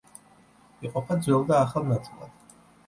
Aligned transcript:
იყოფა 0.89 1.19
ძველ 1.27 1.47
და 1.53 1.61
ახალ 1.67 1.87
ნაწილად. 1.95 2.59